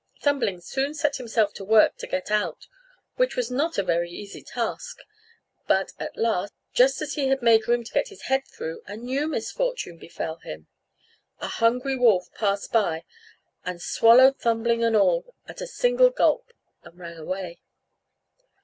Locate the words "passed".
12.33-12.71